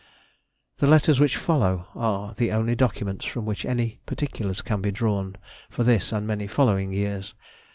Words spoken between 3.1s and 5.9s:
from which any particulars can be drawn for